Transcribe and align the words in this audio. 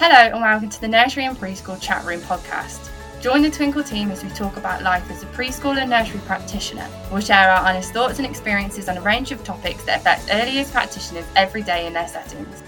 Hello 0.00 0.14
and 0.14 0.40
welcome 0.40 0.68
to 0.68 0.80
the 0.80 0.86
Nursery 0.86 1.24
and 1.24 1.36
Preschool 1.36 1.82
Chat 1.82 2.04
Room 2.04 2.20
podcast. 2.20 2.88
Join 3.20 3.42
the 3.42 3.48
Twinkl 3.48 3.84
team 3.84 4.12
as 4.12 4.22
we 4.22 4.30
talk 4.30 4.56
about 4.56 4.84
life 4.84 5.10
as 5.10 5.24
a 5.24 5.26
preschool 5.26 5.76
and 5.76 5.90
nursery 5.90 6.20
practitioner. 6.20 6.88
We'll 7.10 7.20
share 7.20 7.50
our 7.50 7.68
honest 7.68 7.92
thoughts 7.92 8.20
and 8.20 8.24
experiences 8.24 8.88
on 8.88 8.96
a 8.96 9.00
range 9.00 9.32
of 9.32 9.42
topics 9.42 9.82
that 9.86 9.98
affect 9.98 10.28
early 10.30 10.52
years 10.52 10.70
practitioners 10.70 11.24
every 11.34 11.62
day 11.62 11.88
in 11.88 11.94
their 11.94 12.06
settings. 12.06 12.62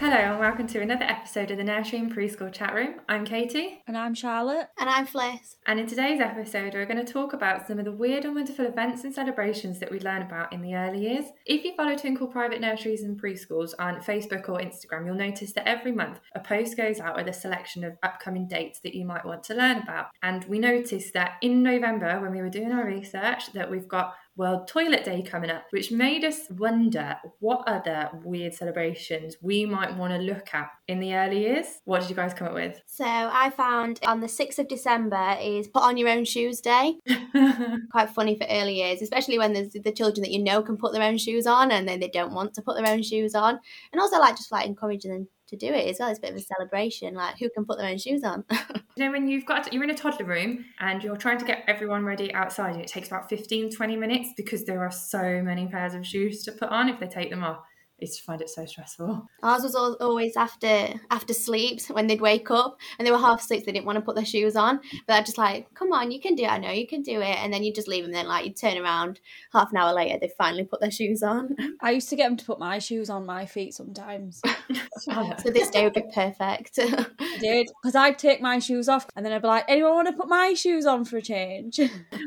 Hello 0.00 0.14
and 0.14 0.38
welcome 0.38 0.68
to 0.68 0.80
another 0.80 1.02
episode 1.02 1.50
of 1.50 1.56
the 1.56 1.64
Nursery 1.64 1.98
and 1.98 2.14
Preschool 2.14 2.52
Chat 2.52 2.72
Room. 2.72 3.00
I'm 3.08 3.24
Katie. 3.24 3.82
And 3.88 3.98
I'm 3.98 4.14
Charlotte. 4.14 4.68
And 4.78 4.88
I'm 4.88 5.08
Fliss. 5.08 5.56
And 5.66 5.80
in 5.80 5.88
today's 5.88 6.20
episode, 6.20 6.74
we're 6.74 6.86
going 6.86 7.04
to 7.04 7.12
talk 7.12 7.32
about 7.32 7.66
some 7.66 7.80
of 7.80 7.84
the 7.84 7.90
weird 7.90 8.24
and 8.24 8.36
wonderful 8.36 8.66
events 8.66 9.02
and 9.02 9.12
celebrations 9.12 9.80
that 9.80 9.90
we 9.90 9.98
learn 9.98 10.22
about 10.22 10.52
in 10.52 10.62
the 10.62 10.76
early 10.76 11.00
years. 11.00 11.24
If 11.46 11.64
you 11.64 11.74
follow 11.74 11.96
Twinkl 11.96 12.30
Private 12.30 12.60
Nurseries 12.60 13.02
and 13.02 13.20
Preschools 13.20 13.72
on 13.80 13.96
Facebook 13.96 14.48
or 14.48 14.60
Instagram, 14.60 15.04
you'll 15.04 15.16
notice 15.16 15.52
that 15.54 15.66
every 15.66 15.90
month 15.90 16.20
a 16.36 16.38
post 16.38 16.76
goes 16.76 17.00
out 17.00 17.16
with 17.16 17.26
a 17.26 17.32
selection 17.32 17.82
of 17.82 17.98
upcoming 18.04 18.46
dates 18.46 18.78
that 18.84 18.94
you 18.94 19.04
might 19.04 19.26
want 19.26 19.42
to 19.44 19.54
learn 19.54 19.78
about. 19.78 20.10
And 20.22 20.44
we 20.44 20.60
noticed 20.60 21.12
that 21.14 21.38
in 21.42 21.64
November, 21.64 22.20
when 22.20 22.30
we 22.30 22.40
were 22.40 22.50
doing 22.50 22.70
our 22.70 22.86
research, 22.86 23.52
that 23.52 23.68
we've 23.68 23.88
got 23.88 24.14
World 24.38 24.68
Toilet 24.68 25.04
Day 25.04 25.20
coming 25.20 25.50
up, 25.50 25.64
which 25.70 25.90
made 25.90 26.24
us 26.24 26.48
wonder 26.50 27.16
what 27.40 27.66
other 27.66 28.08
weird 28.24 28.54
celebrations 28.54 29.36
we 29.42 29.66
might 29.66 29.96
want 29.96 30.14
to 30.14 30.20
look 30.20 30.54
at 30.54 30.70
in 30.86 31.00
the 31.00 31.12
early 31.12 31.40
years. 31.40 31.66
What 31.84 32.00
did 32.00 32.10
you 32.10 32.14
guys 32.14 32.34
come 32.34 32.46
up 32.46 32.54
with? 32.54 32.80
So 32.86 33.04
I 33.04 33.50
found 33.50 33.98
on 34.06 34.20
the 34.20 34.28
6th 34.28 34.60
of 34.60 34.68
December 34.68 35.36
is 35.42 35.66
Put 35.66 35.82
On 35.82 35.96
Your 35.96 36.08
Own 36.08 36.24
Shoes 36.24 36.60
Day. 36.60 37.00
Quite 37.90 38.10
funny 38.10 38.38
for 38.38 38.46
early 38.48 38.76
years, 38.76 39.02
especially 39.02 39.38
when 39.38 39.52
there's 39.52 39.70
the 39.70 39.92
children 39.92 40.22
that 40.22 40.30
you 40.30 40.42
know 40.42 40.62
can 40.62 40.76
put 40.76 40.92
their 40.92 41.02
own 41.02 41.18
shoes 41.18 41.44
on 41.44 41.72
and 41.72 41.88
then 41.88 41.98
they 41.98 42.08
don't 42.08 42.32
want 42.32 42.54
to 42.54 42.62
put 42.62 42.76
their 42.76 42.92
own 42.92 43.02
shoes 43.02 43.34
on. 43.34 43.58
And 43.92 44.00
also 44.00 44.20
like 44.20 44.36
just 44.36 44.52
like 44.52 44.66
encouraging 44.66 45.10
them 45.10 45.28
to 45.48 45.56
do 45.56 45.66
it 45.66 45.88
as 45.88 45.98
well. 45.98 46.08
It's 46.08 46.18
a 46.18 46.22
bit 46.22 46.30
of 46.30 46.36
a 46.36 46.40
celebration, 46.40 47.14
like 47.14 47.38
who 47.38 47.50
can 47.50 47.64
put 47.64 47.78
their 47.78 47.88
own 47.88 47.98
shoes 47.98 48.22
on. 48.22 48.44
you 48.96 49.04
know, 49.04 49.10
when 49.10 49.28
you've 49.28 49.46
got 49.46 49.72
you're 49.72 49.84
in 49.84 49.90
a 49.90 49.96
toddler 49.96 50.26
room 50.26 50.64
and 50.80 51.02
you're 51.02 51.16
trying 51.16 51.38
to 51.38 51.44
get 51.44 51.64
everyone 51.66 52.04
ready 52.04 52.32
outside, 52.34 52.74
and 52.74 52.82
it 52.82 52.88
takes 52.88 53.08
about 53.08 53.28
15, 53.28 53.74
20 53.74 53.96
minutes 53.96 54.30
because 54.36 54.64
there 54.64 54.82
are 54.84 54.90
so 54.90 55.42
many 55.42 55.66
pairs 55.66 55.94
of 55.94 56.06
shoes 56.06 56.42
to 56.44 56.52
put 56.52 56.68
on 56.68 56.88
if 56.88 57.00
they 57.00 57.08
take 57.08 57.30
them 57.30 57.44
off. 57.44 57.58
I 58.00 58.04
used 58.04 58.18
to 58.18 58.24
find 58.24 58.40
it 58.40 58.48
so 58.48 58.64
stressful. 58.64 59.28
Ours 59.42 59.62
was 59.64 59.74
always 59.74 60.36
after 60.36 60.88
after 61.10 61.34
sleeps 61.34 61.88
when 61.88 62.06
they'd 62.06 62.20
wake 62.20 62.48
up 62.48 62.78
and 62.96 63.06
they 63.06 63.10
were 63.10 63.18
half 63.18 63.40
asleep. 63.40 63.60
So 63.60 63.66
they 63.66 63.72
didn't 63.72 63.86
want 63.86 63.96
to 63.96 64.02
put 64.02 64.14
their 64.14 64.24
shoes 64.24 64.54
on, 64.54 64.80
but 65.06 65.14
I'd 65.14 65.26
just 65.26 65.36
like, 65.36 65.74
come 65.74 65.92
on, 65.92 66.12
you 66.12 66.20
can 66.20 66.36
do 66.36 66.44
it. 66.44 66.50
I 66.50 66.58
know 66.58 66.70
you 66.70 66.86
can 66.86 67.02
do 67.02 67.20
it. 67.20 67.36
And 67.38 67.52
then 67.52 67.64
you 67.64 67.72
just 67.72 67.88
leave 67.88 68.04
them. 68.04 68.12
Then 68.12 68.28
like 68.28 68.46
you 68.46 68.52
turn 68.52 68.78
around 68.78 69.18
half 69.52 69.72
an 69.72 69.78
hour 69.78 69.92
later, 69.92 70.16
they 70.20 70.30
finally 70.38 70.64
put 70.64 70.80
their 70.80 70.92
shoes 70.92 71.24
on. 71.24 71.56
I 71.80 71.90
used 71.90 72.08
to 72.10 72.16
get 72.16 72.28
them 72.28 72.36
to 72.36 72.44
put 72.44 72.60
my 72.60 72.78
shoes 72.78 73.10
on 73.10 73.26
my 73.26 73.46
feet 73.46 73.74
sometimes. 73.74 74.40
so 74.98 75.50
this 75.50 75.70
day 75.70 75.82
would 75.82 75.94
be 75.94 76.04
perfect. 76.14 76.78
I 76.78 77.38
did 77.40 77.68
because 77.82 77.96
I'd 77.96 78.18
take 78.18 78.40
my 78.40 78.60
shoes 78.60 78.88
off 78.88 79.06
and 79.16 79.26
then 79.26 79.32
I'd 79.32 79.42
be 79.42 79.48
like, 79.48 79.64
anyone 79.66 79.94
want 79.94 80.08
to 80.08 80.14
put 80.14 80.28
my 80.28 80.54
shoes 80.54 80.86
on 80.86 81.04
for 81.04 81.16
a 81.16 81.22
change? 81.22 81.78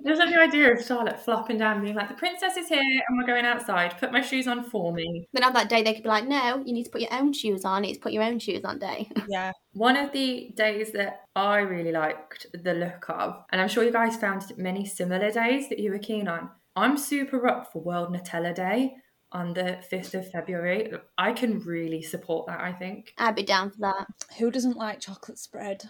There's 0.03 0.19
the 0.19 0.37
idea 0.37 0.73
of 0.73 0.85
Charlotte 0.85 1.19
flopping 1.21 1.57
down, 1.57 1.81
being 1.81 1.95
like, 1.95 2.09
the 2.09 2.15
princess 2.15 2.57
is 2.57 2.67
here 2.67 2.81
and 2.81 3.17
we're 3.17 3.27
going 3.27 3.45
outside. 3.45 3.97
Put 3.97 4.11
my 4.11 4.21
shoes 4.21 4.47
on 4.47 4.63
for 4.63 4.91
me. 4.91 5.29
Then 5.31 5.45
on 5.45 5.53
that 5.61 5.69
day, 5.69 5.83
they 5.83 5.93
could 5.93 6.03
be 6.03 6.09
like, 6.09 6.27
no, 6.27 6.63
you 6.65 6.73
need 6.73 6.85
to 6.85 6.89
put 6.89 7.01
your 7.01 7.13
own 7.13 7.33
shoes 7.33 7.63
on. 7.65 7.85
It's 7.85 7.99
put 7.99 8.13
your 8.13 8.23
own 8.23 8.39
shoes 8.39 8.63
on 8.63 8.79
day. 8.79 9.09
Yeah. 9.27 9.51
One 9.73 9.95
of 9.95 10.11
the 10.11 10.51
days 10.57 10.91
that 10.91 11.21
I 11.35 11.59
really 11.59 11.91
liked 11.91 12.47
the 12.53 12.73
look 12.73 13.05
of, 13.07 13.45
and 13.51 13.61
I'm 13.61 13.69
sure 13.69 13.83
you 13.83 13.91
guys 13.91 14.17
found 14.17 14.43
many 14.57 14.85
similar 14.85 15.31
days 15.31 15.69
that 15.69 15.79
you 15.79 15.91
were 15.91 15.99
keen 15.99 16.27
on. 16.27 16.49
I'm 16.75 16.97
super 16.97 17.47
up 17.47 17.71
for 17.71 17.81
World 17.81 18.13
Nutella 18.13 18.53
Day 18.53 18.95
on 19.31 19.53
the 19.53 19.79
5th 19.89 20.15
of 20.15 20.31
February. 20.31 20.91
I 21.17 21.31
can 21.31 21.59
really 21.59 22.01
support 22.01 22.47
that, 22.47 22.59
I 22.59 22.73
think. 22.73 23.13
I'd 23.17 23.35
be 23.35 23.43
down 23.43 23.69
for 23.71 23.77
that. 23.81 24.07
Who 24.39 24.51
doesn't 24.51 24.75
like 24.75 24.99
chocolate 24.99 25.39
spread? 25.39 25.85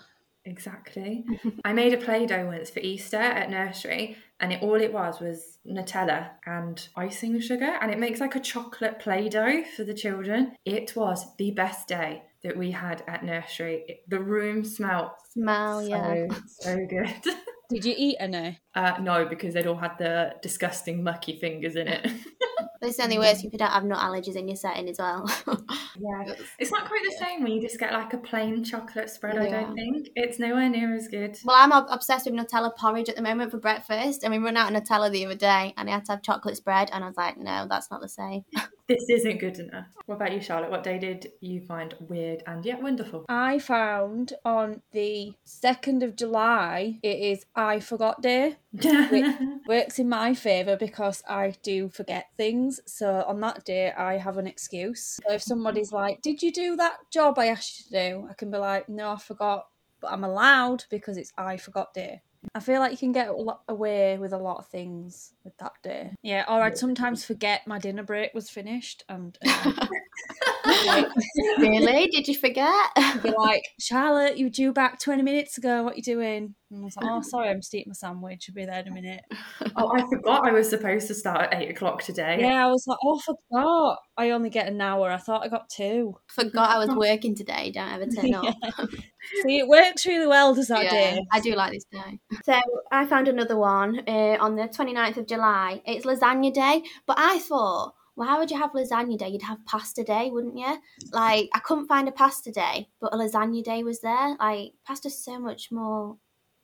Exactly. 0.46 1.26
I 1.66 1.74
made 1.74 1.94
a 1.94 1.98
Play 1.98 2.26
Doh 2.26 2.46
once 2.46 2.70
for 2.70 2.80
Easter 2.80 3.18
at 3.18 3.50
nursery, 3.50 4.18
and 4.42 4.52
it, 4.52 4.62
all 4.62 4.82
it 4.82 4.92
was 4.92 5.20
was 5.20 5.60
Nutella 5.66 6.32
and 6.46 6.88
icing 6.96 7.40
sugar, 7.40 7.78
and 7.80 7.92
it 7.92 8.00
makes 8.00 8.20
like 8.20 8.36
a 8.36 8.40
chocolate 8.40 9.00
Play 9.00 9.30
Doh 9.30 9.64
for 9.76 9.84
the 9.84 9.94
children. 9.94 10.54
It 10.66 10.96
was 10.96 11.26
the 11.38 11.52
best 11.52 11.88
day 11.88 12.24
that 12.44 12.58
we 12.58 12.72
had 12.72 13.04
at 13.08 13.24
nursery. 13.24 13.86
It, 13.88 13.98
the 14.10 14.20
room 14.20 14.66
smelled 14.66 15.12
smell, 15.32 15.82
so, 15.82 15.88
yeah, 15.88 16.28
so 16.48 16.78
good. 16.90 17.14
Did 17.70 17.86
you 17.86 17.94
eat 17.98 18.18
any? 18.20 18.60
Uh, 18.76 18.96
no, 19.00 19.26
because 19.26 19.54
they'd 19.54 19.68
all 19.68 19.78
had 19.78 19.98
the 19.98 20.34
disgusting 20.42 21.04
mucky 21.04 21.40
fingers 21.40 21.76
in 21.76 21.88
it. 21.88 22.06
But 22.82 22.90
it's 22.90 23.00
only 23.00 23.20
worse 23.20 23.34
if 23.34 23.38
mm-hmm. 23.38 23.50
you 23.54 23.60
don't 23.60 23.70
have 23.70 23.84
nut 23.84 24.00
allergies 24.00 24.36
in 24.36 24.48
your 24.48 24.58
setting 24.58 24.90
as 24.90 24.98
well. 24.98 25.24
yeah, 26.00 26.34
it's 26.58 26.72
not 26.72 26.88
quite 26.88 27.04
the 27.04 27.16
same 27.24 27.44
when 27.44 27.52
you 27.52 27.62
just 27.62 27.80
get 27.80 27.94
like 27.94 28.12
a 28.14 28.18
plain 28.18 28.64
chocolate 28.64 29.08
spread. 29.08 29.36
Yeah. 29.36 29.44
I 29.44 29.50
don't 29.50 29.76
think 29.76 30.10
it's 30.16 30.40
nowhere 30.40 30.68
near 30.68 30.96
as 30.96 31.08
good. 31.08 31.38
Well, 31.46 31.56
I'm 31.58 31.72
obsessed 31.72 32.26
with 32.26 32.34
Nutella 32.34 32.76
porridge 32.76 33.08
at 33.08 33.16
the 33.16 33.22
moment 33.22 33.52
for 33.52 33.60
breakfast, 33.60 34.24
and 34.24 34.34
we 34.34 34.40
run 34.40 34.58
out 34.58 34.74
of 34.74 34.82
Nutella 34.82 35.12
the 35.12 35.26
other 35.26 35.36
day, 35.36 35.76
and 35.78 35.88
I 35.88 35.94
had 35.94 36.06
to 36.06 36.14
have 36.14 36.24
chocolate 36.24 36.58
spread, 36.58 36.90
and 36.92 37.04
I 37.04 37.08
was 37.08 37.18
like, 37.18 37.38
no, 37.38 37.68
that's 37.70 37.92
not 37.92 38.02
the 38.02 38.10
same. 38.10 38.46
this 38.92 39.10
isn't 39.10 39.40
good 39.40 39.60
enough. 39.60 39.88
What 40.06 40.16
about 40.16 40.34
you, 40.34 40.42
Charlotte? 40.42 40.72
What 40.72 40.84
day 40.84 40.98
did 40.98 41.32
you 41.40 41.62
find 41.62 41.94
weird 42.00 42.44
and 42.46 42.66
yet 42.66 42.82
wonderful? 42.82 43.26
I 43.30 43.60
found 43.60 44.34
on 44.44 44.82
the 44.92 45.34
second 45.46 46.04
of 46.04 46.16
July 46.16 47.00
it 47.02 47.20
is 47.20 47.46
I 47.56 47.80
Forgot 47.80 48.22
Day. 48.22 48.58
which 48.72 49.36
works 49.68 50.00
in 50.00 50.08
my 50.08 50.34
favour 50.34 50.78
because 50.78 51.24
I 51.28 51.56
do 51.62 51.90
forget 51.90 52.28
things. 52.38 52.80
So 52.86 53.24
on 53.28 53.40
that 53.42 53.66
day, 53.66 53.92
I 53.92 54.18
have 54.18 54.38
an 54.38 54.48
excuse. 54.48 55.20
So 55.26 55.34
if 55.34 55.42
somebody's 55.42 55.92
like, 55.92 56.22
Did 56.22 56.42
you 56.42 56.52
do 56.52 56.76
that 56.78 56.98
job 57.12 57.38
I 57.38 57.48
asked 57.48 57.80
you 57.80 57.86
to 57.86 58.10
do? 58.10 58.28
I 58.30 58.34
can 58.34 58.52
be 58.52 58.58
like, 58.58 58.88
No, 58.88 59.12
I 59.12 59.18
forgot. 59.18 59.68
But 60.00 60.12
I'm 60.12 60.24
allowed 60.24 60.86
because 60.90 61.18
it's 61.18 61.32
I 61.38 61.58
forgot 61.58 61.94
day. 61.94 62.22
I 62.56 62.60
feel 62.60 62.80
like 62.80 62.92
you 62.92 62.98
can 62.98 63.12
get 63.12 63.30
away 63.68 64.18
with 64.18 64.34
a 64.34 64.38
lot 64.38 64.58
of 64.58 64.68
things 64.68 65.34
with 65.44 65.58
that 65.58 65.74
day. 65.84 66.12
Yeah, 66.22 66.46
or 66.48 66.62
I'd 66.62 66.78
sometimes 66.78 67.26
forget 67.26 67.68
my 67.68 67.80
dinner 67.80 68.04
break 68.04 68.34
was 68.34 68.50
finished 68.50 69.04
and. 69.10 69.38
Um, 70.64 71.06
really? 71.58 72.08
Did 72.08 72.28
you 72.28 72.38
forget? 72.38 72.90
Be 73.24 73.32
like, 73.32 73.64
Charlotte, 73.80 74.38
you 74.38 74.46
were 74.46 74.52
due 74.52 74.72
back 74.72 75.00
20 75.00 75.24
minutes 75.24 75.58
ago. 75.58 75.84
What 75.84 75.94
are 75.94 75.98
you 75.98 76.04
doing? 76.04 76.56
And 76.72 76.82
I 76.82 76.86
was 76.86 76.96
like, 76.96 77.06
oh, 77.10 77.22
sorry, 77.22 77.50
I'm 77.50 77.60
just 77.60 77.74
eating 77.76 77.90
my 77.90 77.94
sandwich. 77.94 78.46
I'll 78.48 78.56
be 78.56 78.66
there 78.66 78.80
in 78.80 78.88
a 78.88 78.92
minute. 78.92 79.22
oh, 79.76 79.92
I 79.94 80.08
forgot 80.10 80.48
I 80.48 80.52
was 80.52 80.70
supposed 80.70 81.08
to 81.08 81.14
start 81.14 81.54
at 81.54 81.62
8 81.62 81.72
o'clock 81.72 82.02
today. 82.04 82.38
Yeah, 82.40 82.66
I 82.66 82.70
was 82.70 82.86
like, 82.88 82.98
oh, 83.04 83.20
I 83.20 83.22
forgot. 83.22 83.98
I 84.18 84.30
only 84.30 84.50
get 84.50 84.68
an 84.68 84.80
hour. 84.80 85.12
I 85.12 85.18
thought 85.18 85.44
I 85.44 85.50
got 85.50 85.70
two. 85.70 86.16
Forgot 86.28 86.70
I 86.70 86.78
was 86.78 86.90
working 86.96 87.36
today. 87.36 87.72
Don't 87.72 87.92
ever 87.92 88.06
turn 88.06 88.34
up. 88.36 88.56
See, 89.44 89.60
it 89.60 89.68
works 89.68 90.06
really 90.06 90.28
well, 90.28 90.56
does 90.56 90.70
that 90.70 90.86
yeah, 90.86 90.90
day? 90.90 91.26
I 91.32 91.40
do 91.40 91.56
like 91.56 91.74
this 91.74 91.86
day. 91.92 92.20
So 92.46 92.60
I 92.92 93.06
found 93.06 93.28
another 93.28 93.58
one 93.58 94.02
uh, 94.08 94.38
on 94.40 94.56
the 94.56 94.64
29th 94.64 95.18
of 95.18 95.28
July. 95.32 95.82
It's 95.86 96.06
lasagna 96.06 96.54
day, 96.54 96.84
but 97.08 97.18
I 97.18 97.40
thought, 97.40 97.94
how 98.20 98.40
would 98.40 98.52
you 98.52 98.58
have 98.58 98.74
lasagna 98.74 99.18
day? 99.18 99.30
You'd 99.30 99.42
have 99.44 99.66
pasta 99.66 100.04
day, 100.04 100.30
wouldn't 100.30 100.58
you? 100.58 100.78
Like, 101.12 101.50
I 101.54 101.60
couldn't 101.60 101.88
find 101.88 102.08
a 102.10 102.12
pasta 102.12 102.52
day, 102.52 102.90
but 103.00 103.14
a 103.14 103.18
lasagna 103.18 103.64
day 103.64 103.84
was 103.84 104.02
there. 104.02 104.36
Like, 104.40 104.74
pasta's 104.86 105.24
so 105.24 105.40
much 105.40 105.72
more 105.72 106.18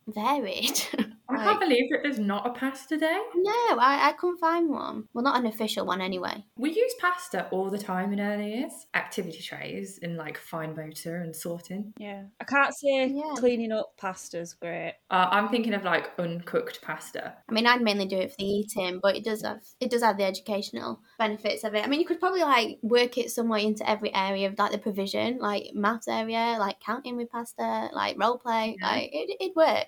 varied. 0.06 0.80
I 1.38 1.44
can't 1.44 1.60
believe 1.60 1.90
that 1.90 2.00
there's 2.02 2.18
not 2.18 2.46
a 2.46 2.50
pasta 2.50 2.96
day. 2.96 3.20
No, 3.34 3.78
I, 3.78 4.08
I 4.08 4.12
couldn't 4.12 4.38
find 4.38 4.68
one. 4.68 5.04
Well, 5.12 5.24
not 5.24 5.38
an 5.38 5.46
official 5.46 5.86
one 5.86 6.00
anyway. 6.00 6.44
We 6.56 6.70
use 6.70 6.94
pasta 7.00 7.48
all 7.50 7.70
the 7.70 7.78
time 7.78 8.12
in 8.12 8.20
early 8.20 8.54
years. 8.54 8.72
Activity 8.94 9.40
trays 9.42 9.98
and 10.02 10.16
like 10.16 10.38
fine 10.38 10.74
motor 10.74 11.16
and 11.16 11.34
sorting. 11.34 11.92
Yeah. 11.98 12.24
I 12.40 12.44
can't 12.44 12.74
say 12.74 13.06
yeah. 13.06 13.34
cleaning 13.36 13.72
up 13.72 13.92
pasta's 13.98 14.54
great. 14.54 14.94
Uh, 15.10 15.28
I'm 15.30 15.48
thinking 15.48 15.74
of 15.74 15.84
like 15.84 16.10
uncooked 16.18 16.82
pasta. 16.82 17.34
I 17.48 17.52
mean, 17.52 17.66
I'd 17.66 17.82
mainly 17.82 18.06
do 18.06 18.16
it 18.16 18.30
for 18.30 18.36
the 18.38 18.44
eating, 18.44 19.00
but 19.02 19.16
it 19.16 19.24
does 19.24 19.42
have 19.42 19.60
it 19.80 19.90
does 19.90 20.02
have 20.02 20.16
the 20.16 20.24
educational 20.24 21.00
benefits 21.18 21.64
of 21.64 21.74
it. 21.74 21.84
I 21.84 21.88
mean, 21.88 22.00
you 22.00 22.06
could 22.06 22.20
probably 22.20 22.42
like 22.42 22.78
work 22.82 23.18
it 23.18 23.30
somewhere 23.30 23.60
into 23.60 23.88
every 23.88 24.14
area 24.14 24.48
of 24.48 24.58
like 24.58 24.72
the 24.72 24.78
provision, 24.78 25.38
like 25.38 25.70
maths 25.74 26.08
area, 26.08 26.56
like 26.58 26.80
counting 26.80 27.16
with 27.16 27.30
pasta, 27.30 27.88
like 27.92 28.16
role 28.18 28.38
play. 28.38 28.76
Yeah. 28.80 28.88
Like 28.88 29.10
it, 29.12 29.36
it'd 29.40 29.56
work 29.56 29.86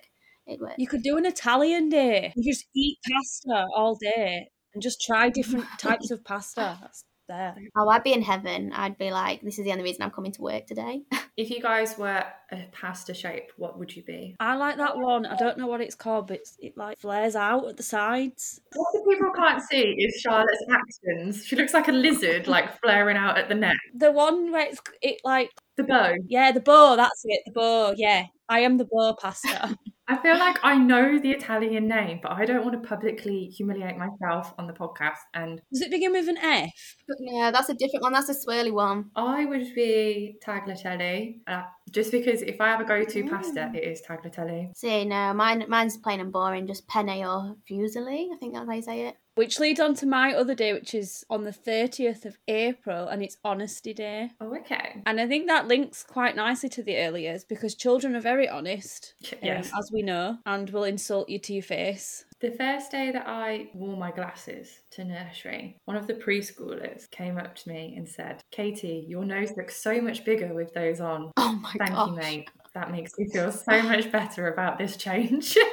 it 0.51 0.59
would. 0.61 0.73
You 0.77 0.87
could 0.87 1.03
do 1.03 1.17
an 1.17 1.25
Italian 1.25 1.89
day. 1.89 2.33
You 2.35 2.51
just 2.51 2.65
eat 2.75 2.97
pasta 3.09 3.65
all 3.75 3.95
day 3.95 4.49
and 4.73 4.81
just 4.81 5.01
try 5.01 5.29
different 5.29 5.65
types 5.79 6.11
of 6.11 6.23
pasta. 6.23 6.77
That's 6.81 7.03
there. 7.27 7.55
Oh, 7.77 7.89
I'd 7.89 8.03
be 8.03 8.13
in 8.13 8.21
heaven. 8.21 8.71
I'd 8.73 8.97
be 8.97 9.11
like, 9.11 9.41
this 9.41 9.57
is 9.57 9.65
the 9.65 9.71
only 9.71 9.83
reason 9.83 10.03
I'm 10.03 10.11
coming 10.11 10.31
to 10.33 10.41
work 10.41 10.67
today. 10.67 11.03
if 11.37 11.49
you 11.49 11.61
guys 11.61 11.97
were 11.97 12.23
uh, 12.51 12.55
a 12.55 12.69
pasta 12.71 13.13
shape, 13.13 13.51
what 13.57 13.79
would 13.79 13.95
you 13.95 14.03
be? 14.03 14.35
I 14.39 14.55
like 14.55 14.77
that 14.77 14.97
one. 14.97 15.25
I 15.25 15.35
don't 15.35 15.57
know 15.57 15.67
what 15.67 15.81
it's 15.81 15.95
called, 15.95 16.27
but 16.27 16.41
it 16.59 16.77
like 16.77 16.99
flares 16.99 17.35
out 17.35 17.67
at 17.67 17.77
the 17.77 17.83
sides. 17.83 18.59
What 18.75 18.87
the 18.93 19.09
people 19.09 19.31
can't 19.33 19.61
see 19.61 19.95
is 19.97 20.19
Charlotte's 20.21 20.65
actions. 20.69 21.45
She 21.45 21.55
looks 21.55 21.73
like 21.73 21.87
a 21.87 21.93
lizard, 21.93 22.47
like 22.47 22.79
flaring 22.81 23.17
out 23.17 23.37
at 23.37 23.49
the 23.49 23.55
neck. 23.55 23.77
The 23.95 24.11
one 24.11 24.51
where 24.51 24.67
it's 24.67 24.81
it 25.01 25.21
like 25.23 25.51
the 25.77 25.83
bow. 25.83 26.15
Yeah, 26.27 26.51
the 26.51 26.59
bow. 26.59 26.95
That's 26.95 27.21
it. 27.25 27.41
The 27.45 27.51
bow. 27.53 27.93
Yeah, 27.95 28.25
I 28.49 28.59
am 28.59 28.77
the 28.77 28.85
bow 28.85 29.15
pasta. 29.19 29.77
I 30.11 30.17
feel 30.17 30.37
like 30.37 30.57
I 30.61 30.77
know 30.77 31.19
the 31.19 31.31
Italian 31.31 31.87
name, 31.87 32.19
but 32.21 32.33
I 32.33 32.43
don't 32.43 32.65
want 32.65 32.81
to 32.81 32.85
publicly 32.85 33.45
humiliate 33.45 33.95
myself 33.97 34.53
on 34.57 34.67
the 34.67 34.73
podcast. 34.73 35.23
And 35.33 35.61
does 35.71 35.81
it 35.81 35.89
begin 35.89 36.11
with 36.11 36.27
an 36.27 36.37
F? 36.37 36.97
Yeah, 37.21 37.51
that's 37.51 37.69
a 37.69 37.73
different 37.73 38.03
one. 38.03 38.11
That's 38.11 38.27
a 38.27 38.33
swirly 38.33 38.73
one. 38.73 39.11
I 39.15 39.45
would 39.45 39.73
be 39.73 40.35
tagliatelle 40.45 41.20
Tagliatelle. 41.21 41.39
Uh, 41.47 41.63
just 41.91 42.11
because 42.11 42.41
if 42.41 42.59
I 42.61 42.67
have 42.67 42.79
a 42.81 42.83
go-to 42.85 43.27
pasta, 43.29 43.59
Mm. 43.61 43.75
it 43.75 43.83
is 43.83 44.01
tagliatelle. 44.01 44.75
See, 44.75 45.05
no, 45.05 45.33
mine 45.33 45.65
mine's 45.67 45.97
plain 45.97 46.19
and 46.19 46.31
boring, 46.31 46.67
just 46.67 46.87
penne 46.87 47.09
or 47.25 47.55
fusilli. 47.69 48.29
I 48.33 48.37
think 48.39 48.53
that's 48.53 48.67
how 48.67 48.73
you 48.73 48.81
say 48.81 49.07
it. 49.07 49.17
Which 49.35 49.59
leads 49.59 49.79
on 49.79 49.95
to 49.95 50.05
my 50.05 50.33
other 50.33 50.53
day, 50.53 50.73
which 50.73 50.93
is 50.93 51.23
on 51.29 51.45
the 51.45 51.51
30th 51.51 52.25
of 52.25 52.37
April, 52.49 53.07
and 53.07 53.23
it's 53.23 53.37
Honesty 53.45 53.93
Day. 53.93 54.31
Oh, 54.41 54.53
okay. 54.57 55.01
And 55.05 55.21
I 55.21 55.27
think 55.27 55.47
that 55.47 55.67
links 55.67 56.03
quite 56.03 56.35
nicely 56.35 56.67
to 56.69 56.83
the 56.83 56.97
early 56.97 57.23
years 57.23 57.45
because 57.45 57.73
children 57.75 58.15
are 58.15 58.21
very 58.21 58.49
honest, 58.49 59.13
um, 59.33 59.39
Yes. 59.41 59.71
as 59.77 59.89
we 59.93 60.01
know, 60.01 60.37
and 60.45 60.69
will 60.69 60.83
insult 60.83 61.29
you 61.29 61.39
to 61.39 61.53
your 61.53 61.63
face. 61.63 62.25
The 62.41 62.51
first 62.51 62.91
day 62.91 63.11
that 63.11 63.27
I 63.27 63.69
wore 63.73 63.95
my 63.95 64.11
glasses 64.11 64.81
to 64.91 65.05
nursery, 65.05 65.77
one 65.85 65.95
of 65.95 66.07
the 66.07 66.15
preschoolers 66.15 67.09
came 67.11 67.37
up 67.37 67.55
to 67.55 67.69
me 67.69 67.93
and 67.95 68.07
said, 68.09 68.41
Katie, 68.51 69.05
your 69.07 69.23
nose 69.23 69.53
looks 69.55 69.81
so 69.81 70.01
much 70.01 70.25
bigger 70.25 70.53
with 70.53 70.73
those 70.73 70.99
on. 70.99 71.31
Oh 71.37 71.53
my 71.53 71.71
god. 71.73 71.77
Thank 71.77 71.91
gosh. 71.91 72.09
you, 72.09 72.15
mate. 72.15 72.49
That 72.73 72.91
makes 72.91 73.17
me 73.17 73.27
feel 73.29 73.51
so 73.51 73.81
much 73.83 74.11
better 74.11 74.51
about 74.51 74.77
this 74.77 74.97
change. 74.97 75.57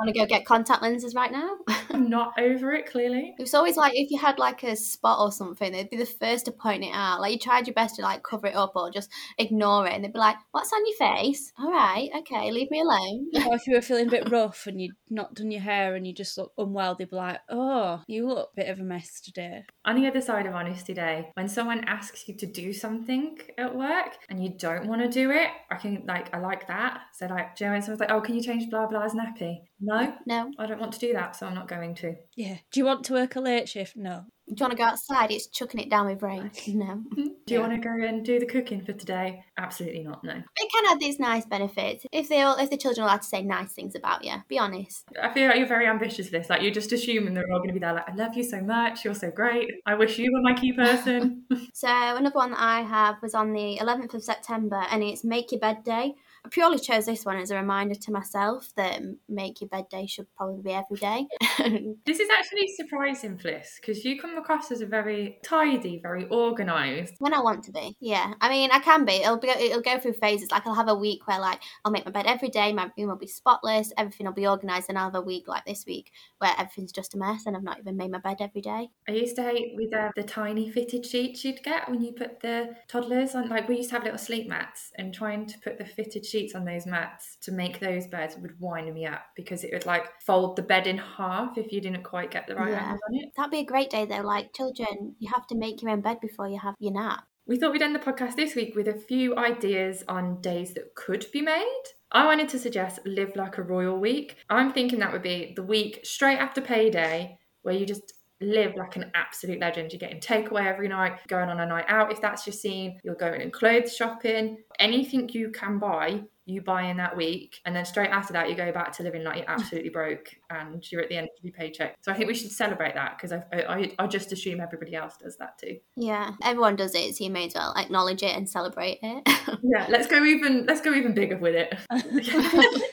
Want 0.00 0.14
to 0.14 0.18
go 0.18 0.24
get 0.24 0.46
contact 0.46 0.80
lenses 0.80 1.14
right 1.14 1.30
now? 1.30 1.50
I'm 1.90 2.08
not 2.08 2.32
over 2.40 2.72
it, 2.72 2.86
clearly. 2.86 3.34
It's 3.38 3.52
always 3.52 3.76
like 3.76 3.92
if 3.94 4.10
you 4.10 4.18
had 4.18 4.38
like 4.38 4.62
a 4.62 4.74
spot 4.74 5.20
or 5.20 5.30
something, 5.30 5.72
they'd 5.72 5.90
be 5.90 5.98
the 5.98 6.06
first 6.06 6.46
to 6.46 6.52
point 6.52 6.84
it 6.84 6.92
out. 6.94 7.20
Like 7.20 7.32
you 7.32 7.38
tried 7.38 7.66
your 7.66 7.74
best 7.74 7.96
to 7.96 8.02
like 8.02 8.22
cover 8.22 8.46
it 8.46 8.56
up 8.56 8.72
or 8.76 8.90
just 8.90 9.10
ignore 9.36 9.86
it, 9.86 9.92
and 9.92 10.02
they'd 10.02 10.12
be 10.14 10.18
like, 10.18 10.36
"What's 10.52 10.72
on 10.72 10.80
your 10.86 10.96
face? 10.96 11.52
All 11.58 11.70
right, 11.70 12.08
okay, 12.20 12.50
leave 12.50 12.70
me 12.70 12.80
alone." 12.80 13.28
or 13.46 13.54
if 13.56 13.66
you 13.66 13.74
were 13.74 13.82
feeling 13.82 14.08
a 14.08 14.10
bit 14.10 14.30
rough 14.30 14.66
and 14.66 14.80
you'd 14.80 14.96
not 15.10 15.34
done 15.34 15.50
your 15.50 15.60
hair 15.60 15.94
and 15.94 16.06
you 16.06 16.14
just 16.14 16.38
look 16.38 16.52
unwell, 16.56 16.94
they'd 16.94 17.10
be 17.10 17.16
like, 17.16 17.38
oh, 17.48 18.02
you 18.06 18.26
look 18.26 18.50
a 18.52 18.56
bit 18.56 18.68
of 18.68 18.80
a 18.80 18.82
mess 18.82 19.20
today. 19.20 19.64
On 19.84 20.00
the 20.00 20.06
other 20.06 20.20
side 20.20 20.46
of 20.46 20.54
honesty 20.54 20.94
day, 20.94 21.30
when 21.34 21.48
someone 21.48 21.84
asks 21.84 22.26
you 22.28 22.36
to 22.36 22.46
do 22.46 22.72
something 22.72 23.38
at 23.58 23.74
work 23.74 24.16
and 24.28 24.42
you 24.42 24.50
don't 24.56 24.86
want 24.86 25.02
to 25.02 25.08
do 25.08 25.30
it, 25.30 25.48
I 25.70 25.76
can 25.76 26.04
like 26.06 26.34
I 26.34 26.38
like 26.38 26.66
that. 26.68 27.02
So 27.12 27.26
like, 27.26 27.56
do 27.56 27.64
you 27.64 27.68
know 27.68 27.74
when 27.74 27.82
someone's 27.82 28.00
like, 28.00 28.10
"Oh, 28.10 28.20
can 28.20 28.34
you 28.34 28.42
change 28.42 28.70
blah 28.70 28.86
blah's 28.86 29.14
nappy?" 29.14 29.60
No, 29.80 29.89
No. 29.90 30.14
No, 30.26 30.50
I 30.58 30.66
don't 30.66 30.80
want 30.80 30.92
to 30.92 30.98
do 30.98 31.12
that, 31.14 31.36
so 31.36 31.46
I'm 31.46 31.54
not 31.54 31.68
going 31.68 31.94
to. 31.96 32.14
Yeah. 32.36 32.58
Do 32.70 32.80
you 32.80 32.86
want 32.86 33.04
to 33.06 33.12
work 33.14 33.36
a 33.36 33.40
late 33.40 33.68
shift? 33.68 33.96
No. 33.96 34.24
Do 34.48 34.54
you 34.58 34.64
want 34.64 34.72
to 34.72 34.76
go 34.78 34.84
outside? 34.84 35.30
It's 35.30 35.46
chucking 35.46 35.78
it 35.80 35.88
down 35.90 36.06
with 36.08 36.22
rain. 36.22 36.50
No. 36.68 37.04
Do 37.14 37.22
you 37.22 37.36
Yeah. 37.46 37.58
want 37.60 37.72
to 37.72 37.78
go 37.88 38.04
and 38.04 38.24
do 38.24 38.40
the 38.40 38.46
cooking 38.46 38.80
for 38.84 38.92
today? 38.92 39.44
Absolutely 39.56 40.02
not. 40.02 40.24
No. 40.24 40.32
It 40.32 40.72
can 40.72 40.84
have 40.86 40.98
these 40.98 41.20
nice 41.20 41.46
benefits 41.46 42.04
if 42.10 42.28
they 42.28 42.40
all, 42.40 42.56
if 42.58 42.68
the 42.68 42.76
children 42.76 43.04
are 43.04 43.08
allowed 43.10 43.22
to 43.22 43.28
say 43.28 43.42
nice 43.42 43.72
things 43.72 43.94
about 43.94 44.24
you. 44.24 44.34
Be 44.48 44.58
honest. 44.58 45.04
I 45.22 45.32
feel 45.32 45.46
like 45.48 45.58
you're 45.58 45.68
very 45.68 45.86
ambitious 45.86 46.26
for 46.26 46.32
this. 46.32 46.50
Like 46.50 46.62
you're 46.62 46.72
just 46.72 46.90
assuming 46.90 47.34
they're 47.34 47.46
all 47.52 47.58
going 47.58 47.68
to 47.68 47.74
be 47.74 47.78
there. 47.78 47.92
Like, 47.94 48.08
I 48.08 48.14
love 48.14 48.34
you 48.34 48.42
so 48.42 48.60
much. 48.60 49.04
You're 49.04 49.14
so 49.14 49.30
great. 49.30 49.70
I 49.86 49.94
wish 49.94 50.18
you 50.18 50.32
were 50.32 50.42
my 50.42 50.54
key 50.54 50.72
person. 50.72 51.44
So 51.72 51.88
another 51.88 52.34
one 52.34 52.50
that 52.50 52.60
I 52.60 52.80
have 52.82 53.16
was 53.22 53.34
on 53.34 53.52
the 53.52 53.78
11th 53.80 54.14
of 54.14 54.22
September, 54.22 54.84
and 54.90 55.02
it's 55.02 55.24
Make 55.24 55.52
Your 55.52 55.60
Bed 55.60 55.82
Day. 55.84 56.14
I 56.44 56.48
purely 56.48 56.78
chose 56.78 57.06
this 57.06 57.24
one 57.24 57.36
as 57.36 57.50
a 57.50 57.56
reminder 57.56 57.94
to 57.94 58.12
myself 58.12 58.70
that 58.76 59.02
Make 59.28 59.60
Your 59.60 59.68
Bed 59.68 59.88
Day 59.90 60.06
should 60.06 60.26
probably 60.36 60.62
be 60.62 60.72
every 60.72 60.96
day. 60.96 61.26
this 62.06 62.18
is 62.18 62.28
actually 62.30 62.68
surprising, 62.68 63.36
Fliss, 63.36 63.76
because 63.80 64.04
you 64.04 64.18
come 64.18 64.38
across 64.38 64.70
as 64.70 64.80
a 64.80 64.86
very 64.86 65.38
tidy, 65.44 66.00
very 66.02 66.26
organised. 66.30 67.14
when 67.18 67.34
I 67.34 67.40
want 67.40 67.64
to 67.64 67.72
be, 67.72 67.96
yeah. 68.00 68.34
I 68.40 68.48
mean, 68.48 68.70
I 68.72 68.78
can 68.78 69.04
be. 69.04 69.16
It'll 69.16 69.38
be. 69.38 69.48
It'll 69.48 69.82
go 69.82 69.98
through 69.98 70.14
phases. 70.14 70.50
Like 70.50 70.66
I'll 70.66 70.74
have 70.74 70.88
a 70.88 70.94
week 70.94 71.26
where 71.26 71.40
like 71.40 71.60
I'll 71.84 71.92
make 71.92 72.04
my 72.06 72.10
bed 72.10 72.26
every 72.26 72.48
day. 72.48 72.72
My 72.72 72.90
room 72.96 73.08
will 73.08 73.16
be 73.16 73.26
spotless. 73.26 73.92
Everything 73.98 74.26
will 74.26 74.32
be 74.32 74.48
organised. 74.48 74.88
And 74.88 74.98
I'll 74.98 75.06
have 75.06 75.14
a 75.14 75.20
week 75.20 75.46
like 75.46 75.66
this 75.66 75.84
week 75.86 76.10
where 76.38 76.52
everything's 76.58 76.92
just 76.92 77.14
a 77.14 77.18
mess, 77.18 77.44
and 77.46 77.56
I've 77.56 77.62
not 77.62 77.78
even 77.78 77.96
made 77.96 78.10
my 78.10 78.18
bed 78.18 78.38
every 78.40 78.62
day. 78.62 78.90
I 79.08 79.12
used 79.12 79.36
to 79.36 79.42
hate 79.42 79.72
with 79.76 79.92
uh, 79.94 80.10
the 80.16 80.22
tiny 80.22 80.70
fitted 80.70 81.04
sheets 81.04 81.44
you'd 81.44 81.62
get 81.62 81.88
when 81.90 82.00
you 82.00 82.12
put 82.12 82.40
the 82.40 82.76
toddlers 82.88 83.34
on. 83.34 83.48
Like 83.48 83.68
we 83.68 83.76
used 83.76 83.90
to 83.90 83.96
have 83.96 84.04
little 84.04 84.18
sleep 84.18 84.48
mats, 84.48 84.90
and 84.96 85.12
trying 85.12 85.46
to 85.46 85.58
put 85.58 85.78
the 85.78 85.84
fitted 85.84 86.24
sheets 86.30 86.54
on 86.54 86.64
those 86.64 86.86
mats 86.86 87.36
to 87.42 87.52
make 87.52 87.80
those 87.80 88.06
beds 88.06 88.36
would 88.38 88.58
wind 88.60 88.92
me 88.94 89.06
up 89.06 89.22
because 89.36 89.64
it 89.64 89.70
would 89.72 89.86
like 89.86 90.06
fold 90.22 90.56
the 90.56 90.62
bed 90.62 90.86
in 90.86 90.98
half 90.98 91.58
if 91.58 91.72
you 91.72 91.80
didn't 91.80 92.02
quite 92.04 92.30
get 92.30 92.46
the 92.46 92.54
right 92.54 92.70
Yeah. 92.70 92.78
angle 92.92 93.00
on 93.08 93.14
it. 93.16 93.32
That'd 93.36 93.50
be 93.50 93.58
a 93.60 93.64
great 93.64 93.90
day 93.90 94.06
though. 94.06 94.22
Like 94.22 94.54
children, 94.54 95.16
you 95.18 95.30
have 95.34 95.46
to 95.48 95.54
make 95.56 95.82
your 95.82 95.90
own 95.90 96.00
bed 96.00 96.20
before 96.20 96.48
you 96.48 96.58
have 96.60 96.74
your 96.78 96.92
nap. 96.92 97.24
We 97.46 97.56
thought 97.56 97.72
we'd 97.72 97.82
end 97.82 97.94
the 97.94 97.98
podcast 97.98 98.36
this 98.36 98.54
week 98.54 98.76
with 98.76 98.86
a 98.86 98.94
few 98.94 99.36
ideas 99.36 100.04
on 100.08 100.40
days 100.40 100.74
that 100.74 100.94
could 100.94 101.26
be 101.32 101.40
made. 101.42 101.82
I 102.12 102.24
wanted 102.24 102.48
to 102.50 102.58
suggest 102.58 103.00
live 103.04 103.34
like 103.34 103.58
a 103.58 103.62
royal 103.62 103.98
week. 103.98 104.36
I'm 104.48 104.72
thinking 104.72 105.00
that 105.00 105.12
would 105.12 105.22
be 105.22 105.52
the 105.56 105.62
week 105.62 106.00
straight 106.04 106.38
after 106.38 106.60
payday 106.60 107.38
where 107.62 107.74
you 107.74 107.86
just 107.86 108.12
live 108.40 108.74
like 108.76 108.96
an 108.96 109.10
absolute 109.14 109.60
legend. 109.60 109.92
You're 109.92 109.98
getting 109.98 110.20
takeaway 110.20 110.66
every 110.66 110.88
night, 110.88 111.18
going 111.28 111.48
on 111.48 111.60
a 111.60 111.66
night 111.66 111.84
out 111.88 112.10
if 112.10 112.20
that's 112.20 112.46
your 112.46 112.54
scene, 112.54 112.98
you're 113.02 113.14
going 113.14 113.40
in 113.40 113.50
clothes 113.50 113.94
shopping, 113.94 114.58
anything 114.78 115.28
you 115.32 115.50
can 115.50 115.78
buy, 115.78 116.22
you 116.46 116.62
buy 116.62 116.84
in 116.84 116.96
that 116.96 117.16
week. 117.16 117.60
And 117.64 117.76
then 117.76 117.84
straight 117.84 118.10
after 118.10 118.32
that, 118.32 118.48
you 118.48 118.56
go 118.56 118.72
back 118.72 118.92
to 118.96 119.02
living 119.02 119.24
like 119.24 119.38
you're 119.38 119.50
absolutely 119.50 119.90
broke 119.90 120.34
and 120.50 120.90
you're 120.90 121.02
at 121.02 121.08
the 121.08 121.16
end 121.16 121.28
of 121.36 121.44
your 121.44 121.52
paycheck. 121.52 121.96
So 122.00 122.10
I 122.10 122.14
think 122.16 122.28
we 122.28 122.34
should 122.34 122.50
celebrate 122.50 122.94
that 122.94 123.16
because 123.16 123.32
I, 123.32 123.42
I, 123.52 123.92
I 123.98 124.06
just 124.06 124.32
assume 124.32 124.60
everybody 124.60 124.94
else 124.94 125.16
does 125.16 125.36
that 125.36 125.58
too. 125.58 125.78
Yeah, 125.96 126.32
everyone 126.42 126.76
does 126.76 126.94
it, 126.94 127.16
so 127.16 127.24
you 127.24 127.30
may 127.30 127.46
as 127.46 127.54
well 127.54 127.74
acknowledge 127.76 128.22
it 128.22 128.36
and 128.36 128.48
celebrate 128.48 128.98
it. 129.02 129.28
Yeah, 129.62 129.86
let's 129.88 130.06
go 130.06 130.24
even 130.24 130.66
let's 130.66 130.80
go 130.80 130.94
even 130.94 131.14
bigger 131.14 131.36
with 131.36 131.54
it. 131.54 131.74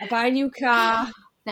I 0.00 0.06
buy 0.08 0.26
a 0.26 0.30
new 0.30 0.50
car. 0.50 1.08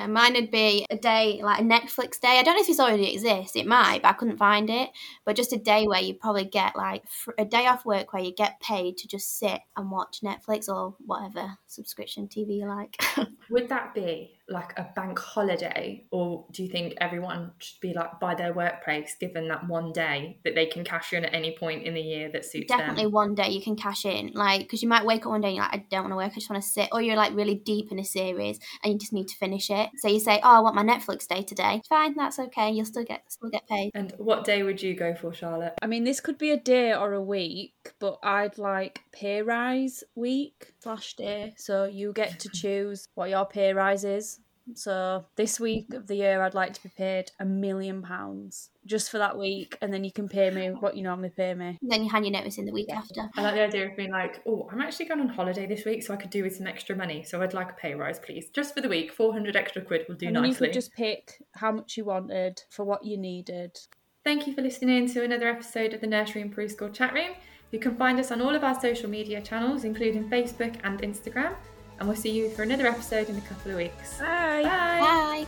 Mine 0.09 0.35
would 0.35 0.51
be 0.51 0.87
a 0.91 0.97
day 0.97 1.41
like 1.43 1.61
a 1.61 1.65
Netflix 1.65 2.21
day. 2.21 2.39
I 2.39 2.43
don't 2.43 2.55
know 2.55 2.61
if 2.61 2.67
this 2.67 2.81
already 2.81 3.15
exists. 3.15 3.57
It 3.57 3.67
might, 3.67 4.03
but 4.03 4.09
I 4.09 4.13
couldn't 4.13 4.39
find 4.39 4.69
it. 4.71 4.91
But 5.25 5.37
just 5.37 5.53
a 5.53 5.59
day 5.59 5.87
where 5.87 6.01
you 6.01 6.15
probably 6.15 6.45
get 6.45 6.77
like 6.77 7.05
a 7.39 7.45
day 7.45 7.67
off 7.67 7.85
work 7.85 8.13
where 8.13 8.23
you 8.23 8.35
get 8.35 8.61
paid 8.61 8.97
to 8.99 9.09
just 9.09 9.39
sit 9.39 9.61
and 9.77 9.91
watch 9.91 10.21
Netflix 10.23 10.69
or 10.69 10.95
whatever 11.05 11.59
subscription 11.67 12.29
TV 12.29 12.59
you 12.59 12.67
like. 12.67 13.03
Would 13.51 13.69
that 13.69 13.95
be 13.95 14.36
like 14.49 14.79
a 14.79 14.87
bank 14.95 15.19
holiday, 15.19 16.05
or 16.11 16.47
do 16.53 16.63
you 16.63 16.69
think 16.69 16.95
everyone 17.01 17.51
should 17.59 17.81
be 17.81 17.93
like 17.93 18.21
by 18.21 18.35
their 18.35 18.53
workplace 18.53 19.17
given 19.19 19.49
that 19.49 19.67
one 19.67 19.93
day 19.93 20.39
that 20.45 20.55
they 20.55 20.67
can 20.67 20.85
cash 20.85 21.13
in 21.13 21.25
at 21.25 21.35
any 21.35 21.57
point 21.57 21.83
in 21.83 21.95
the 21.95 22.01
year 22.01 22.31
that 22.33 22.45
suits 22.45 22.69
Definitely 22.69 23.05
them? 23.05 23.13
one 23.13 23.35
day 23.35 23.49
you 23.49 23.61
can 23.61 23.77
cash 23.77 24.05
in, 24.05 24.33
like 24.35 24.61
because 24.61 24.83
you 24.83 24.89
might 24.89 25.05
wake 25.05 25.27
up 25.27 25.33
one 25.33 25.41
day 25.41 25.49
and 25.49 25.57
you're 25.57 25.65
like, 25.65 25.75
I 25.75 25.87
don't 25.91 26.03
want 26.03 26.13
to 26.13 26.17
work, 26.17 26.33
I 26.33 26.35
just 26.35 26.51
want 26.51 26.63
to 26.63 26.69
sit, 26.69 26.89
or 26.93 27.03
you're 27.03 27.17
like 27.17 27.35
really 27.35 27.57
deep 27.57 27.91
in 27.91 27.99
a 27.99 28.05
series 28.05 28.61
and 28.85 28.93
you 28.93 28.99
just 28.99 29.13
need 29.13 29.29
to 29.29 29.37
finish 29.37 29.71
it. 29.71 29.91
So 29.99 30.09
you 30.09 30.21
say, 30.21 30.41
Oh, 30.43 30.57
I 30.57 30.61
want 30.61 30.77
my 30.77 30.85
Netflix 30.85 31.27
day 31.27 31.43
today. 31.43 31.83
Fine, 31.89 32.15
that's 32.17 32.39
okay. 32.39 32.71
You'll 32.71 32.87
still 32.87 33.05
get 33.05 33.23
still 33.29 33.51
get 33.51 33.67
paid. 33.69 33.91
And 33.95 34.13
what 34.19 34.45
day 34.45 34.63
would 34.63 34.81
you 34.81 34.95
go 34.95 35.15
for, 35.15 35.35
Charlotte? 35.35 35.75
I 35.83 35.87
mean, 35.87 36.05
this 36.05 36.21
could 36.21 36.39
be 36.39 36.51
a 36.51 36.57
day 36.57 36.95
or 36.95 37.13
a 37.13 37.23
week, 37.23 37.95
but 37.99 38.19
I'd 38.23 38.59
like 38.59 39.01
pay 39.13 39.43
rise 39.43 40.05
week 40.15 40.73
slash 40.81 41.15
day. 41.15 41.55
So 41.57 41.85
you 41.85 42.13
get 42.13 42.39
to 42.41 42.49
choose 42.55 43.09
what 43.15 43.31
your 43.31 43.47
pay 43.47 43.73
rise 43.73 44.05
is. 44.05 44.36
So 44.75 45.25
this 45.37 45.61
week 45.61 45.93
of 45.95 46.07
the 46.07 46.17
year, 46.17 46.43
I'd 46.43 46.55
like 46.55 46.73
to 46.75 46.83
be 46.83 46.89
paid 46.89 47.31
a 47.39 47.45
million 47.45 48.03
pounds 48.03 48.71
just 48.85 49.11
for 49.11 49.19
that 49.19 49.37
week, 49.39 49.77
and 49.81 49.93
then 49.93 50.05
you 50.05 50.13
can 50.13 50.29
pay 50.29 50.51
me 50.51 50.69
what 50.69 50.97
you 50.97 51.03
normally 51.03 51.31
pay 51.31 51.55
me. 51.55 51.79
Then 51.83 52.05
you 52.05 52.11
hand 52.11 52.25
your 52.25 52.33
notice 52.33 52.59
in 52.59 52.67
the 52.67 52.73
week 52.73 52.87
Yeah. 52.89 52.99
after. 52.99 53.29
I 53.37 53.43
like 53.43 53.55
the 53.55 53.63
idea 53.63 53.89
of 53.89 53.97
being 53.97 54.13
like, 54.13 54.43
oh, 54.47 54.69
I'm 54.71 54.81
actually 54.81 55.07
going 55.07 55.21
on 55.21 55.29
holiday 55.29 55.67
this 55.67 55.85
week, 55.85 56.03
so 56.03 56.15
I 56.15 56.17
could 56.17 56.31
do 56.31 56.43
with 56.43 56.57
some 56.57 56.67
extra 56.67 56.95
money. 56.97 57.23
So 57.25 57.43
I'd 57.43 57.55
like 57.55 57.71
a 57.71 57.75
pay 57.75 57.95
rise, 57.95 58.19
please, 58.19 58.49
just 58.51 58.75
for 58.75 58.81
the 58.81 58.89
week. 58.89 59.13
Four 59.13 59.33
hundred 59.33 59.57
extra 59.57 59.83
quid 59.83 60.07
will 60.09 60.17
do 60.17 60.27
and 60.27 60.37
then 60.37 60.45
you 60.45 60.55
could 60.55 60.73
just 60.73 60.93
pick 60.95 61.43
how 61.55 61.73
much 61.73 61.97
you 61.97 62.05
wanted 62.05 62.63
for 62.71 62.85
what 62.85 63.05
you 63.05 63.17
needed. 63.17 63.79
Thank 64.25 64.47
you 64.47 64.55
for 64.55 64.63
listening 64.63 65.09
to 65.13 65.23
another 65.23 65.49
episode 65.49 65.95
of 65.95 66.01
the 66.01 66.07
Nursery 66.07 66.43
and 66.43 66.55
Preschool 66.55 66.93
Chat 66.93 67.13
Room. 67.15 67.31
You 67.71 67.79
can 67.79 67.97
find 67.97 68.19
us 68.19 68.31
on 68.31 68.41
all 68.41 68.55
of 68.55 68.65
our 68.65 68.81
social 68.81 69.09
media 69.11 69.41
channels, 69.41 69.85
including 69.85 70.29
Facebook 70.29 70.81
and 70.85 71.01
Instagram. 71.03 71.55
And 71.99 72.09
we'll 72.09 72.17
see 72.17 72.31
you 72.31 72.51
for 72.51 72.63
another 72.63 72.87
episode 72.87 73.29
in 73.29 73.37
a 73.37 73.41
couple 73.43 73.71
of 73.73 73.79
weeks. 73.79 74.19
Bye. 74.19 74.63
Bye. 74.63 75.01
Bye. 75.01 75.47